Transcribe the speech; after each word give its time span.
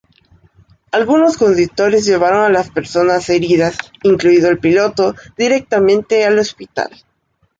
Algunos 0.91 1.37
conductores 1.37 2.05
llevaron 2.07 2.43
a 2.43 2.49
las 2.49 2.71
personas 2.71 3.29
heridas, 3.29 3.77
incluido 4.01 4.49
el 4.49 4.57
piloto, 4.57 5.13
directamente 5.37 6.25
al 6.25 6.39
hospital. 6.39 6.89